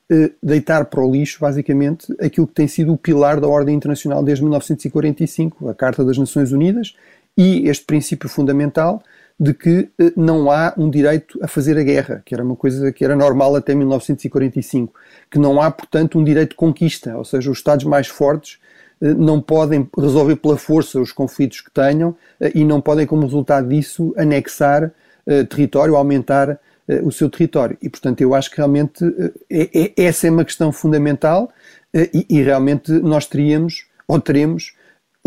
deitar 0.42 0.86
para 0.86 1.00
o 1.00 1.12
lixo, 1.12 1.38
basicamente, 1.40 2.12
aquilo 2.20 2.48
que 2.48 2.54
tem 2.54 2.68
sido 2.68 2.92
o 2.92 2.98
pilar 2.98 3.40
da 3.40 3.48
ordem 3.48 3.76
internacional 3.76 4.24
desde 4.24 4.44
1945, 4.44 5.70
a 5.70 5.76
Carta 5.76 6.04
das 6.04 6.18
Nações 6.18 6.52
Unidas, 6.52 6.96
e 7.38 7.70
este 7.70 7.86
princípio 7.86 8.28
fundamental 8.28 9.04
de 9.40 9.54
que 9.54 9.90
eh, 10.00 10.12
não 10.16 10.50
há 10.50 10.74
um 10.78 10.90
direito 10.90 11.40
a 11.44 11.48
fazer 11.48 11.78
a 11.78 11.84
guerra, 11.84 12.24
que 12.26 12.34
era 12.34 12.44
uma 12.44 12.56
coisa 12.56 12.92
que 12.92 13.06
era 13.06 13.16
normal 13.16 13.56
até 13.56 13.76
1945, 13.76 14.94
que 15.30 15.38
não 15.38 15.62
há, 15.62 15.70
portanto, 15.70 16.18
um 16.18 16.24
direito 16.24 16.52
de 16.52 16.56
conquista, 16.56 17.16
ou 17.16 17.24
seja, 17.24 17.52
os 17.52 17.58
Estados 17.58 17.86
mais 17.86 18.08
fortes 18.08 18.58
eh, 19.00 19.14
não 19.14 19.40
podem 19.40 19.88
resolver 19.96 20.38
pela 20.38 20.58
força 20.58 21.00
os 21.00 21.12
conflitos 21.12 21.62
que 21.62 21.72
tenham 21.72 22.16
eh, 22.40 22.52
e 22.56 22.66
não 22.66 22.82
podem, 22.82 23.06
como 23.06 23.24
resultado 23.24 23.68
disso, 23.68 24.14
anexar 24.18 24.92
território, 25.50 25.98
aumentar 25.98 26.58
o 27.04 27.12
seu 27.12 27.30
território. 27.30 27.78
E, 27.82 27.90
portanto, 27.90 28.22
eu 28.22 28.34
acho 28.34 28.50
que 28.50 28.56
realmente 28.56 29.04
é, 29.50 29.92
é, 29.98 30.06
essa 30.06 30.26
é 30.26 30.32
uma 30.32 30.46
questão 30.46 30.72
fundamental 30.72 31.52
e, 31.94 32.26
e 32.30 32.42
realmente 32.42 32.94
nós 32.94 33.28
teríamos, 33.28 33.88
ou 34.08 34.22
teremos, 34.22 34.72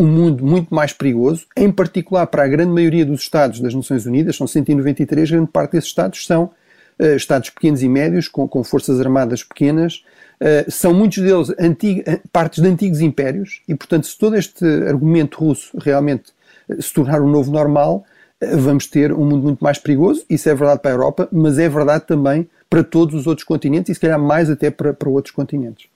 um 0.00 0.06
mundo 0.06 0.44
muito 0.44 0.74
mais 0.74 0.94
perigoso, 0.94 1.46
em 1.54 1.70
particular 1.70 2.26
para 2.26 2.44
a 2.44 2.48
grande 2.48 2.72
maioria 2.72 3.04
dos 3.04 3.20
Estados 3.20 3.60
das 3.60 3.74
Nações 3.74 4.06
Unidas, 4.06 4.34
são 4.34 4.46
193, 4.46 5.30
grande 5.30 5.50
parte 5.50 5.72
desses 5.72 5.90
Estados 5.90 6.24
são 6.24 6.50
uh, 6.98 7.16
Estados 7.16 7.50
pequenos 7.50 7.82
e 7.82 7.88
médios, 7.88 8.26
com, 8.26 8.48
com 8.48 8.64
forças 8.64 8.98
armadas 8.98 9.44
pequenas, 9.44 10.02
uh, 10.40 10.70
são 10.70 10.94
muitos 10.94 11.18
deles 11.22 11.52
antigo, 11.58 12.02
eh, 12.06 12.18
partes 12.32 12.62
de 12.62 12.68
antigos 12.68 13.02
impérios, 13.02 13.60
e 13.68 13.74
portanto, 13.74 14.06
se 14.06 14.16
todo 14.16 14.36
este 14.36 14.64
argumento 14.64 15.38
russo 15.38 15.76
realmente 15.78 16.32
se 16.80 16.94
tornar 16.94 17.20
um 17.20 17.28
novo 17.28 17.50
normal, 17.50 18.02
vamos 18.40 18.86
ter 18.86 19.12
um 19.12 19.26
mundo 19.26 19.42
muito 19.42 19.62
mais 19.62 19.76
perigoso. 19.76 20.24
Isso 20.30 20.48
é 20.48 20.54
verdade 20.54 20.80
para 20.80 20.92
a 20.92 20.94
Europa, 20.94 21.28
mas 21.30 21.58
é 21.58 21.68
verdade 21.68 22.06
também 22.06 22.48
para 22.70 22.82
todos 22.82 23.14
os 23.14 23.26
outros 23.26 23.44
continentes 23.44 23.90
e 23.90 23.94
se 23.94 24.00
calhar 24.00 24.18
mais 24.18 24.48
até 24.48 24.70
para, 24.70 24.94
para 24.94 25.10
outros 25.10 25.34
continentes. 25.34 25.89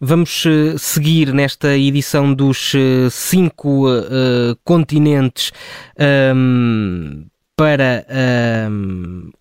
Vamos 0.00 0.44
uh, 0.44 0.78
seguir 0.78 1.32
nesta 1.32 1.76
edição 1.76 2.32
dos 2.34 2.74
uh, 2.74 3.10
cinco 3.10 3.88
uh, 3.88 4.56
continentes 4.64 5.52
um, 5.98 6.04
ehm, 6.04 7.26
para 7.56 8.04
um, 8.08 9.30
ehm, 9.30 9.32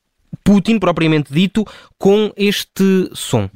Putin, 0.44 0.80
propriamente 0.80 1.34
dito, 1.34 1.66
com 1.98 2.32
este 2.36 3.10
som. 3.14 3.50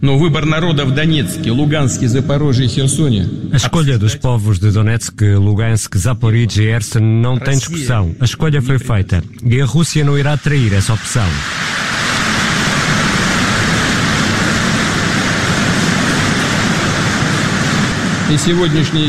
A 3.51 3.57
escolha 3.57 3.97
dos 3.97 4.15
povos 4.15 4.59
de 4.59 4.71
Donetsk, 4.71 5.21
Lugansk, 5.21 5.95
Zaporizhia 5.97 6.63
e 6.63 6.67
Ersen 6.67 7.01
não 7.01 7.37
tem 7.37 7.57
discussão. 7.57 8.15
A 8.19 8.25
escolha 8.25 8.61
foi 8.61 8.77
feita 8.77 9.23
e 9.43 9.61
a 9.61 9.65
Rússia 9.65 10.03
não 10.03 10.17
irá 10.17 10.37
trair 10.37 10.73
essa 10.73 10.93
opção. 10.93 11.27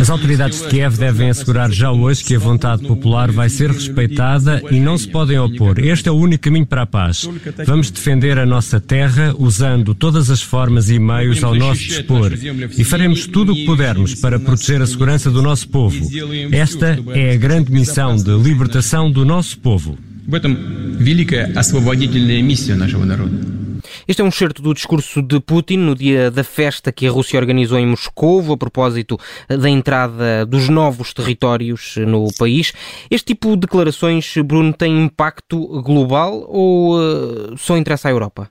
As 0.02 0.10
autoridades 0.10 0.62
de 0.62 0.68
Kiev 0.68 0.98
devem 0.98 1.30
assegurar 1.30 1.72
já 1.72 1.92
hoje 1.92 2.24
que 2.24 2.36
a 2.36 2.40
vontade 2.40 2.88
popular 2.88 3.32
vai 3.32 3.50
ser 3.50 3.70
respeitada 3.70 4.64
e 4.72 4.80
não 4.80 4.98
se 4.98 5.08
podem 5.08 5.38
opor. 5.38 5.78
Este 5.78 6.10
é 6.10 6.12
o 6.12 6.16
único 6.16 6.44
caminho 6.44 6.66
para 6.66 6.82
a 6.82 6.86
paz. 6.88 7.30
Vamos 7.66 7.92
defender 7.92 8.40
a 8.40 8.48
nossa 8.48 8.82
terra 8.82 9.36
usando 9.38 9.94
todas 9.94 10.32
as 10.32 10.42
formas 10.42 10.90
e 10.90 10.98
meios 10.98 11.44
ao 11.44 11.54
nosso 11.54 11.82
dispor 11.82 12.32
e 12.78 12.84
faremos 12.84 13.28
tudo 13.28 13.54
o 13.54 13.56
que 13.56 13.64
pudermos 13.64 14.16
para 14.16 14.40
proteger 14.40 14.82
a 14.82 14.88
segurança 14.88 15.30
do 15.30 15.42
nosso 15.42 15.70
povo. 15.70 16.10
Esta 16.52 16.98
é 17.14 17.34
a 17.34 17.38
grande 17.38 17.72
missão 17.72 18.16
de 18.16 18.32
libertação 18.32 19.12
do 19.12 19.24
nosso 19.24 19.60
povo. 19.60 20.00
В 20.28 20.34
этом 20.34 20.58
великая 20.98 21.52
освободительная 21.56 22.42
миссия 22.42 22.76
нашего 22.76 23.06
народа. 23.06 23.62
Este 24.09 24.23
é 24.23 24.25
um 24.25 24.31
certo 24.31 24.63
do 24.63 24.73
discurso 24.73 25.21
de 25.21 25.41
Putin 25.41 25.79
no 25.79 25.93
dia 25.93 26.31
da 26.31 26.45
festa 26.45 26.93
que 26.93 27.09
a 27.09 27.11
Rússia 27.11 27.41
organizou 27.41 27.77
em 27.77 27.87
Moscou, 27.87 28.53
a 28.53 28.57
propósito 28.57 29.19
da 29.49 29.69
entrada 29.69 30.47
dos 30.47 30.69
novos 30.69 31.13
territórios 31.13 31.97
no 31.97 32.29
país. 32.39 32.73
Este 33.11 33.35
tipo 33.35 33.51
de 33.57 33.63
declarações, 33.63 34.33
Bruno, 34.45 34.73
tem 34.73 35.07
impacto 35.07 35.83
global 35.83 36.47
ou 36.47 36.97
uh, 36.97 37.59
só 37.59 37.77
interessa 37.77 38.07
à 38.07 38.13
Europa? 38.13 38.49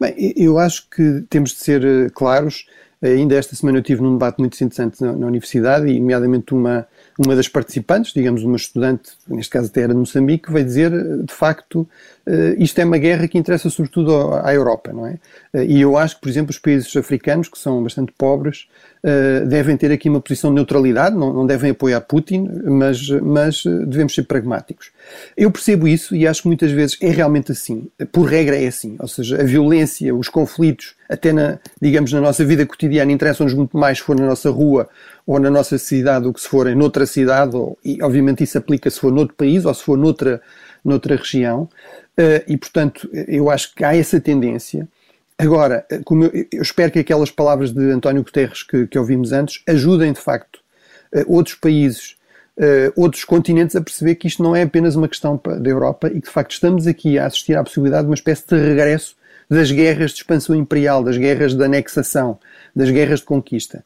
Bem, 0.00 0.34
eu 0.36 0.58
acho 0.58 0.90
que 0.90 1.24
temos 1.30 1.50
de 1.50 1.58
ser 1.58 1.84
eh, 1.84 2.10
claros. 2.12 2.66
Ainda 3.00 3.36
esta 3.36 3.54
semana 3.54 3.78
eu 3.78 3.82
tive 3.82 4.02
num 4.02 4.14
debate 4.14 4.40
muito 4.40 4.54
interessante 4.54 5.00
na, 5.00 5.12
na 5.12 5.26
universidade, 5.26 5.86
e 5.86 6.00
nomeadamente 6.00 6.52
uma 6.52 6.86
uma 7.20 7.36
das 7.36 7.48
participantes, 7.48 8.14
digamos 8.14 8.42
uma 8.42 8.56
estudante, 8.56 9.10
neste 9.28 9.50
caso 9.50 9.68
até 9.68 9.82
era 9.82 9.92
de 9.92 9.98
Moçambique, 9.98 10.50
veio 10.50 10.64
dizer, 10.64 10.90
de 11.22 11.32
facto, 11.34 11.86
eh, 12.19 12.19
isto 12.58 12.78
é 12.80 12.84
uma 12.84 12.98
guerra 12.98 13.26
que 13.26 13.38
interessa 13.38 13.70
sobretudo 13.70 14.34
à 14.34 14.52
Europa, 14.54 14.92
não 14.92 15.06
é? 15.06 15.18
Eh, 15.54 15.64
e 15.64 15.80
eu 15.80 15.96
acho 15.96 16.16
que, 16.16 16.22
por 16.22 16.28
exemplo, 16.28 16.50
os 16.50 16.58
países 16.58 16.94
africanos, 16.96 17.48
que 17.48 17.58
são 17.58 17.82
bastante 17.82 18.12
pobres, 18.16 18.66
eh, 19.02 19.40
devem 19.46 19.76
ter 19.76 19.90
aqui 19.90 20.08
uma 20.08 20.20
posição 20.20 20.50
de 20.50 20.56
neutralidade, 20.56 21.16
não, 21.16 21.32
não 21.32 21.46
devem 21.46 21.70
apoiar 21.70 22.00
Putin, 22.02 22.48
mas, 22.64 23.08
mas 23.08 23.62
devemos 23.64 24.14
ser 24.14 24.24
pragmáticos. 24.24 24.90
Eu 25.36 25.50
percebo 25.50 25.88
isso 25.88 26.14
e 26.14 26.26
acho 26.26 26.42
que 26.42 26.48
muitas 26.48 26.70
vezes 26.70 26.96
é 27.00 27.10
realmente 27.10 27.52
assim. 27.52 27.88
Por 28.12 28.26
regra 28.26 28.56
é 28.56 28.66
assim. 28.66 28.96
Ou 28.98 29.08
seja, 29.08 29.40
a 29.40 29.44
violência, 29.44 30.14
os 30.14 30.28
conflitos, 30.28 30.94
até 31.08 31.32
na, 31.32 31.58
digamos, 31.80 32.12
na 32.12 32.20
nossa 32.20 32.44
vida 32.44 32.66
cotidiana, 32.66 33.10
interessam-nos 33.10 33.54
muito 33.54 33.76
mais 33.76 33.98
se 33.98 34.04
for 34.04 34.18
na 34.18 34.26
nossa 34.26 34.50
rua 34.50 34.88
ou 35.26 35.38
na 35.38 35.50
nossa 35.50 35.78
cidade 35.78 36.24
do 36.24 36.32
que 36.32 36.40
se 36.40 36.48
for 36.48 36.66
em 36.68 36.80
outra 36.80 37.06
cidade, 37.06 37.56
ou, 37.56 37.78
e 37.84 38.02
obviamente 38.02 38.44
isso 38.44 38.58
aplica 38.58 38.90
se 38.90 39.00
for 39.00 39.12
noutro 39.12 39.34
país 39.34 39.64
ou 39.64 39.72
se 39.72 39.82
for 39.82 39.96
noutra, 39.96 40.42
noutra 40.84 41.16
região. 41.16 41.68
Uh, 42.20 42.44
e 42.46 42.58
portanto, 42.58 43.08
eu 43.26 43.48
acho 43.48 43.74
que 43.74 43.82
há 43.82 43.96
essa 43.96 44.20
tendência. 44.20 44.86
Agora, 45.38 45.86
eh, 45.90 46.00
como 46.04 46.24
eu, 46.24 46.46
eu 46.52 46.60
espero 46.60 46.92
que 46.92 46.98
aquelas 46.98 47.30
palavras 47.30 47.72
de 47.72 47.82
António 47.90 48.22
Guterres 48.22 48.62
que, 48.62 48.86
que 48.86 48.98
ouvimos 48.98 49.32
antes 49.32 49.62
ajudem 49.66 50.12
de 50.12 50.20
facto 50.20 50.56
uh, 51.14 51.24
outros 51.34 51.56
países 51.56 52.16
outros 52.94 53.24
continentes 53.24 53.74
a 53.74 53.80
perceber 53.80 54.16
que 54.16 54.26
isto 54.26 54.42
não 54.42 54.54
é 54.54 54.60
apenas 54.60 54.94
uma 54.94 55.08
questão 55.08 55.40
da 55.42 55.70
Europa 55.70 56.08
e 56.08 56.20
que 56.20 56.26
de 56.26 56.30
facto 56.30 56.50
estamos 56.50 56.86
aqui 56.86 57.18
a 57.18 57.24
assistir 57.24 57.56
à 57.56 57.64
possibilidade 57.64 58.02
de 58.02 58.10
uma 58.10 58.14
espécie 58.14 58.46
de 58.46 58.54
regresso 58.54 59.16
das 59.48 59.72
guerras 59.72 60.10
de 60.10 60.18
expansão 60.18 60.54
imperial, 60.54 61.02
das 61.02 61.16
guerras 61.16 61.54
de 61.54 61.64
anexação, 61.64 62.38
das 62.76 62.90
guerras 62.90 63.20
de 63.20 63.24
conquista. 63.24 63.82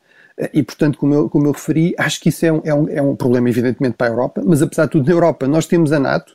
E, 0.52 0.60
portanto, 0.60 0.98
como 0.98 1.14
eu, 1.14 1.30
como 1.30 1.46
eu 1.46 1.52
referi, 1.52 1.94
acho 1.96 2.20
que 2.20 2.30
isso 2.30 2.44
é 2.44 2.52
um, 2.52 2.60
é, 2.64 2.74
um, 2.74 2.88
é 2.88 3.02
um 3.02 3.14
problema, 3.14 3.48
evidentemente, 3.48 3.96
para 3.96 4.08
a 4.08 4.10
Europa, 4.10 4.42
mas 4.44 4.60
apesar 4.60 4.86
de 4.86 4.90
tudo, 4.90 5.06
na 5.06 5.12
Europa 5.12 5.46
nós 5.46 5.66
temos 5.66 5.92
a 5.92 6.00
NATO, 6.00 6.34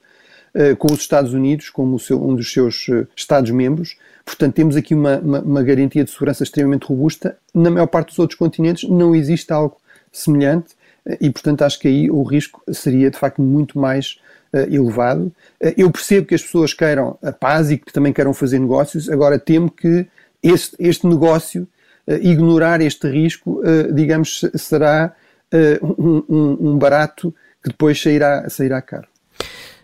com 0.78 0.92
os 0.92 1.00
Estados 1.00 1.34
Unidos 1.34 1.70
como 1.70 2.00
seu, 2.00 2.22
um 2.24 2.36
dos 2.36 2.52
seus 2.52 2.88
uh, 2.88 3.08
Estados-membros, 3.16 3.98
portanto, 4.26 4.56
temos 4.56 4.76
aqui 4.76 4.96
uma, 4.96 5.18
uma, 5.20 5.40
uma, 5.42 5.64
garantia 5.64 6.04
de 6.04 6.10
segurança 6.10 6.44
extremamente 6.44 6.86
robusta. 6.88 7.38
Na 7.54 7.70
maior 7.70 7.88
parte 7.88 8.10
dos 8.10 8.20
outros 8.20 8.38
continentes 8.38 8.90
não 8.90 9.16
existe 9.16 9.54
algo 9.54 9.78
semelhante 10.12 10.74
uh, 11.06 11.18
e, 11.22 11.30
portanto, 11.30 11.62
acho 11.62 11.80
que 11.80 11.88
aí 11.88 12.10
o 12.10 12.24
risco 12.24 12.62
seria, 12.72 13.12
de 13.12 13.18
facto, 13.18 13.42
muito 13.42 13.78
mais 13.78 14.20
elevado. 14.72 15.32
eu 15.78 15.92
percebo 15.92 16.26
que 16.26 16.34
as 16.34 16.42
pessoas 16.42 16.74
queiram 16.74 17.20
a 17.22 17.32
paz 17.32 17.70
e 17.70 17.78
que 17.78 17.94
também 17.94 18.12
queiram 18.12 18.34
fazer 18.34 18.58
negócios, 18.58 19.08
agora 19.08 19.38
temo 19.38 19.70
que 19.70 20.08
este, 20.42 20.76
este 20.80 21.06
negócio 21.06 21.68
eh, 22.10 22.20
ignorar 22.24 22.82
este 22.82 23.08
risco, 23.08 23.62
eh, 23.64 23.92
digamos, 23.92 24.44
será 24.56 25.16
eh, 25.52 25.80
um, 25.82 26.24
um, 26.28 26.70
um 26.72 26.78
barato 26.78 27.34
que 27.62 27.70
depois 27.70 28.02
sairá, 28.02 28.50
sairá 28.50 28.82
caro. 28.82 29.08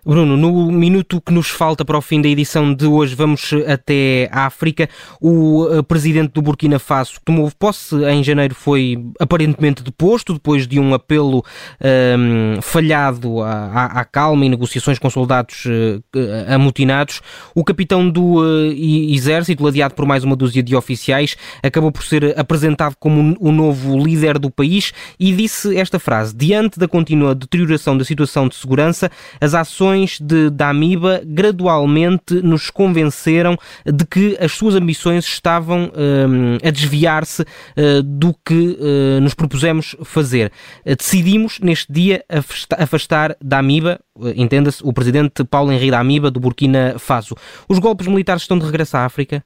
Bruno, 0.06 0.38
no 0.38 0.72
minuto 0.72 1.20
que 1.20 1.34
nos 1.34 1.50
falta 1.50 1.84
para 1.84 1.98
o 1.98 2.02
fim 2.02 2.22
da 2.22 2.28
edição 2.28 2.72
de 2.72 2.86
hoje, 2.86 3.16
vamos 3.16 3.50
até 3.68 4.30
a 4.32 4.46
África. 4.46 4.88
O 5.20 5.68
eh, 5.72 5.82
presidente 5.82 6.32
do 6.32 6.44
Burkina 6.44 6.78
Faso, 6.78 7.14
que 7.16 7.22
tomou 7.26 7.52
posse 7.58 7.96
em 8.06 8.24
janeiro, 8.24 8.54
foi 8.54 9.04
aparentemente 9.20 9.82
deposto, 9.82 10.34
depois 10.34 10.68
de 10.68 10.80
um 10.80 10.94
apelo 10.94 11.40
um, 11.40 11.44
ehm, 11.82 12.62
falhado 12.62 13.42
à, 13.42 13.86
à, 13.86 14.06
calma 14.06 14.46
e 14.46 14.50
negociações 14.50 15.00
com 15.00 15.10
soldados 15.10 15.66
uh, 15.66 16.54
amotinados. 16.54 17.22
O 17.56 17.64
capitão 17.64 18.08
do 18.08 18.42
uh, 18.44 18.72
exército, 18.72 19.64
ladeado 19.64 19.96
por 19.96 20.06
mais 20.06 20.24
uma 20.24 20.36
dúzia 20.36 20.62
de 20.62 20.76
oficiais, 20.76 21.36
acabou 21.64 21.92
por 21.92 22.04
ser 22.04 22.38
apresentado 22.38 22.96
como 23.00 23.36
o 23.40 23.52
novo 23.52 23.98
líder 23.98 24.38
do 24.38 24.52
país 24.52 24.94
e 25.20 25.32
disse 25.32 25.76
esta 25.76 25.98
frase: 25.98 26.36
Diante 26.36 26.78
da 26.78 26.88
contínua 26.88 27.34
deterioração 27.34 27.98
da 27.98 28.06
situação 28.06 28.48
de 28.48 28.54
segurança, 28.56 29.10
as 29.42 29.56
ações 29.56 29.95
ações 29.96 30.20
de 30.20 30.50
Damiba 30.50 31.22
gradualmente 31.26 32.36
nos 32.42 32.70
convenceram 32.70 33.58
de 33.86 34.06
que 34.06 34.38
as 34.40 34.52
suas 34.52 34.76
ambições 34.76 35.26
estavam 35.26 35.92
um, 35.96 36.58
a 36.68 36.70
desviar-se 36.70 37.42
uh, 37.42 38.04
do 38.04 38.36
que 38.46 38.78
uh, 38.80 39.22
nos 39.22 39.34
propusemos 39.34 39.96
fazer. 40.04 40.52
Uh, 40.86 40.96
decidimos, 40.96 41.60
neste 41.60 41.92
dia, 41.92 42.24
afastar, 42.30 42.82
afastar 42.82 43.38
Damiba, 43.42 44.00
entenda-se, 44.36 44.82
o 44.84 44.92
presidente 44.92 45.44
Paulo 45.46 45.72
Henrique 45.72 45.92
Damiba, 45.92 46.30
do 46.30 46.40
Burkina 46.40 46.96
Faso. 47.00 47.36
Os 47.68 47.80
golpes 47.80 48.08
militares 48.08 48.44
estão 48.44 48.60
de 48.60 48.66
regresso 48.66 48.98
à 48.98 49.06
África? 49.06 49.44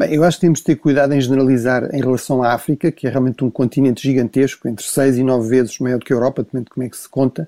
Bem, 0.00 0.14
eu 0.14 0.24
acho 0.24 0.38
que 0.38 0.40
temos 0.40 0.60
de 0.60 0.64
ter 0.64 0.76
cuidado 0.76 1.12
em 1.12 1.20
generalizar 1.20 1.94
em 1.94 2.00
relação 2.00 2.42
à 2.42 2.54
África, 2.54 2.90
que 2.90 3.06
é 3.06 3.10
realmente 3.10 3.44
um 3.44 3.50
continente 3.50 4.02
gigantesco, 4.02 4.66
entre 4.66 4.82
6 4.82 5.18
e 5.18 5.22
9 5.22 5.46
vezes 5.46 5.78
maior 5.78 5.98
do 5.98 6.06
que 6.06 6.12
a 6.14 6.16
Europa, 6.16 6.42
depende 6.42 6.64
de 6.64 6.70
como 6.70 6.86
é 6.86 6.88
que 6.88 6.96
se 6.96 7.06
conta, 7.06 7.46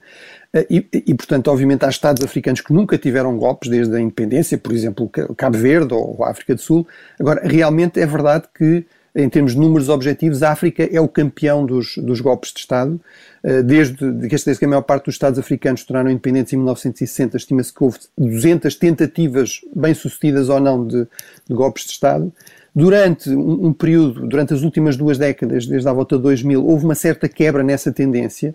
eh, 0.52 0.66
e, 0.68 0.86
e, 0.92 1.14
portanto, 1.14 1.48
obviamente, 1.48 1.86
há 1.86 1.88
Estados 1.88 2.22
africanos 2.22 2.60
que 2.60 2.70
nunca 2.70 2.98
tiveram 2.98 3.38
golpes 3.38 3.70
desde 3.70 3.96
a 3.96 3.98
independência, 3.98 4.58
por 4.58 4.70
exemplo, 4.70 5.10
Cabo 5.34 5.56
Verde 5.56 5.94
ou 5.94 6.22
a 6.22 6.30
África 6.30 6.54
do 6.54 6.60
Sul. 6.60 6.86
Agora, 7.18 7.40
realmente 7.42 7.98
é 7.98 8.04
verdade 8.04 8.44
que 8.54 8.84
em 9.14 9.28
termos 9.28 9.52
de 9.52 9.58
números 9.58 9.88
objetivos, 9.88 10.42
a 10.42 10.52
África 10.52 10.88
é 10.90 11.00
o 11.00 11.08
campeão 11.08 11.66
dos, 11.66 11.96
dos 11.98 12.20
golpes 12.20 12.52
de 12.52 12.60
Estado. 12.60 13.00
Eh, 13.44 13.62
desde, 13.62 14.10
desde 14.12 14.58
que 14.58 14.64
a 14.64 14.68
maior 14.68 14.82
parte 14.82 15.06
dos 15.06 15.14
Estados 15.14 15.38
africanos 15.38 15.80
se 15.80 15.86
tornaram 15.86 16.10
independentes 16.10 16.52
em 16.52 16.56
1960, 16.56 17.36
estima-se 17.36 17.72
que 17.72 17.82
houve 17.82 17.98
200 18.16 18.74
tentativas, 18.76 19.60
bem-sucedidas 19.74 20.48
ou 20.48 20.60
não, 20.60 20.86
de, 20.86 21.06
de, 21.48 21.54
golpes 21.54 21.84
de 21.84 21.90
Estado. 21.90 22.32
Durante 22.74 23.28
um, 23.28 23.66
um, 23.66 23.72
período, 23.72 24.26
durante 24.26 24.54
as 24.54 24.62
últimas 24.62 24.96
duas 24.96 25.18
décadas, 25.18 25.66
desde 25.66 25.86
a 25.88 25.92
volta 25.92 26.16
de 26.16 26.22
2000, 26.22 26.64
houve 26.64 26.84
uma 26.84 26.94
certa 26.94 27.28
quebra 27.28 27.62
nessa 27.62 27.92
tendência, 27.92 28.54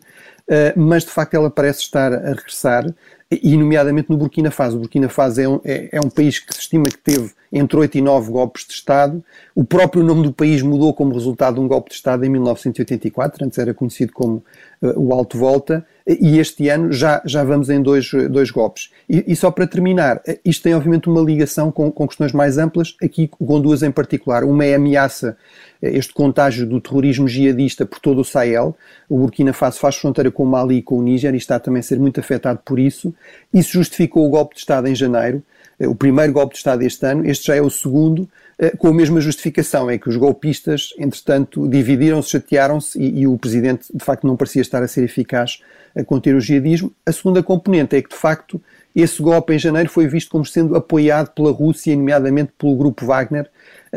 uh, 0.49 0.79
mas 0.79 1.03
de 1.03 1.11
facto 1.11 1.35
ela 1.35 1.51
parece 1.51 1.81
estar 1.81 2.11
a 2.11 2.29
regressar 2.29 2.91
e 3.29 3.57
nomeadamente 3.57 4.10
no 4.10 4.17
Burkina 4.17 4.50
Faso. 4.50 4.77
O 4.77 4.79
Burkina 4.79 5.10
Faso 5.10 5.41
é 5.41 5.48
um, 5.48 5.60
é, 5.63 5.89
é 5.91 6.00
um 6.00 6.10
país 6.10 6.39
que 6.39 6.53
se 6.53 6.62
estima 6.62 6.86
que 6.86 6.98
teve 6.98 7.31
entre 7.51 7.77
8 7.77 7.98
e 7.98 8.01
9 8.01 8.31
golpes 8.31 8.65
de 8.65 8.74
Estado. 8.74 9.24
O 9.53 9.63
próprio 9.63 10.03
nome 10.03 10.24
do 10.24 10.34
país 10.34 10.62
mudou 10.62 10.93
como 10.93 11.13
resultado 11.13 11.55
de 11.55 11.60
um 11.60 11.67
golpe 11.67 11.89
de 11.89 11.96
Estado 11.96 12.24
em 12.25 12.29
1984, 12.29 13.46
antes 13.46 13.57
era 13.57 13.74
conhecido 13.74 14.13
como 14.13 14.43
uh, 14.81 15.00
o 15.00 15.13
Alto 15.13 15.38
Volta, 15.38 15.86
e 16.07 16.39
este 16.39 16.69
ano 16.69 16.91
já, 16.91 17.22
já 17.25 17.43
vamos 17.43 17.69
em 17.69 17.81
dois, 17.81 18.10
dois 18.29 18.50
golpes. 18.50 18.91
E, 19.10 19.25
e 19.27 19.36
só 19.36 19.51
para 19.51 19.67
terminar, 19.67 20.22
eh, 20.25 20.39
isto 20.46 20.63
tem 20.63 20.74
obviamente 20.74 21.10
uma 21.10 21.22
ligação 21.22 21.69
com, 21.69 21.91
com 21.91 22.07
questões 22.07 22.31
mais 22.31 22.57
amplas, 22.57 22.96
aqui 23.03 23.27
com 23.27 23.60
duas 23.60 23.84
em 23.84 23.91
particular. 23.91 24.46
Uma 24.46 24.63
é 24.63 24.74
a 24.74 24.77
ameaça, 24.77 25.38
eh, 25.81 25.98
este 25.98 26.13
contágio 26.13 26.65
do 26.65 26.79
terrorismo 26.79 27.27
jihadista 27.27 27.86
por 27.86 28.00
todo 28.00 28.22
o 28.22 28.24
Sahel. 28.24 28.74
O 29.10 29.17
Burkina 29.17 29.51
Faso 29.51 29.79
faz 29.79 29.98
fronteira 29.98 30.31
com 30.31 30.43
o 30.43 30.48
Mali 30.48 30.77
e 30.77 30.81
com 30.81 30.98
o 30.98 31.03
Níger 31.03 31.34
e 31.34 31.38
está 31.38 31.60
também 31.60 31.81
a 31.81 31.84
ser 31.84 32.00
muito 32.00 32.22
afetado 32.22 32.62
por 32.63 32.79
isso. 32.79 33.13
Isso 33.53 33.71
justificou 33.74 34.25
o 34.25 34.29
golpe 34.29 34.55
de 34.55 34.62
Estado 34.62 34.88
em 34.88 34.95
janeiro, 34.95 35.43
o 35.79 35.95
primeiro 35.95 36.33
golpe 36.33 36.53
de 36.53 36.57
Estado 36.57 36.81
este 36.81 37.05
ano, 37.05 37.25
este 37.25 37.47
já 37.47 37.55
é 37.55 37.62
o 37.62 37.69
segundo, 37.69 38.27
eh, 38.57 38.71
com 38.71 38.88
a 38.88 38.93
mesma 38.93 39.21
justificação, 39.21 39.89
é 39.89 39.97
que 39.97 40.09
os 40.09 40.15
golpistas, 40.15 40.89
entretanto, 40.97 41.67
dividiram-se, 41.67 42.31
chatearam-se 42.31 43.00
e, 43.00 43.19
e, 43.19 43.27
o 43.27 43.38
Presidente, 43.38 43.88
de 43.93 44.03
facto, 44.03 44.25
não 44.25 44.36
parecia 44.36 44.62
estar 44.62 44.81
a 44.81 44.88
ser 44.88 45.03
eficaz 45.03 45.62
a 45.95 46.03
conter 46.03 46.36
o 46.36 46.41
jihadismo. 46.41 46.91
A 47.05 47.12
segunda 47.12 47.43
componente 47.43 47.95
é 47.95 48.01
que, 48.01 48.09
de 48.09 48.15
facto, 48.15 48.59
esse 48.95 49.21
golpe 49.21 49.53
em 49.53 49.59
janeiro 49.59 49.89
foi 49.89 50.07
visto 50.07 50.31
como 50.31 50.43
sendo 50.43 50.75
apoiado 50.75 51.29
pela 51.29 51.51
Rússia, 51.51 51.95
nomeadamente 51.95 52.51
pelo 52.57 52.75
grupo 52.75 53.05
Wagner, 53.05 53.43
eh, 53.45 53.50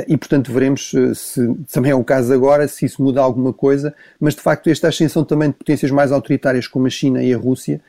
e 0.09 0.17
portanto 0.17 0.53
veremos 0.53 0.93
eh, 0.95 1.15
se 1.15 1.55
também 1.73 1.93
é 1.93 1.95
o 1.95 2.05
caso 2.05 2.33
agora, 2.33 2.67
se 2.69 2.85
isso 2.87 3.03
muda 3.03 3.21
alguma 3.21 3.53
coisa, 3.53 3.95
mas 4.19 4.35
de 4.35 4.41
facto 4.41 4.69
esta 4.69 4.89
ascensão 4.89 5.25
também 5.25 5.51
de 5.51 5.57
potências 5.57 5.91
mais 5.91 6.13
autoritárias 6.13 6.67
como 6.67 6.87
a 6.87 6.91
China 6.91 7.23
e 7.23 7.33
a 7.33 7.39
Rússia 7.39 7.81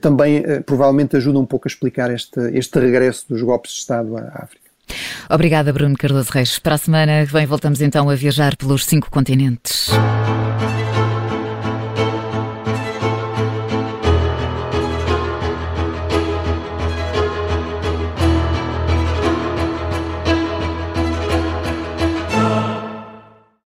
também 0.00 0.42
provavelmente 0.64 1.16
ajuda 1.16 1.38
um 1.38 1.46
pouco 1.46 1.68
a 1.68 1.70
explicar 1.70 2.10
este, 2.10 2.40
este 2.54 2.78
regresso 2.78 3.26
dos 3.28 3.42
golpes 3.42 3.72
de 3.72 3.78
Estado 3.78 4.16
à 4.16 4.44
África. 4.44 4.64
Obrigada, 5.30 5.72
Bruno 5.72 5.96
Cardoso 5.96 6.30
Reis. 6.32 6.58
Para 6.58 6.74
a 6.74 6.78
semana 6.78 7.26
que 7.26 7.32
vem 7.32 7.46
voltamos 7.46 7.80
então 7.80 8.08
a 8.10 8.14
viajar 8.14 8.56
pelos 8.56 8.84
cinco 8.84 9.10
continentes. 9.10 9.90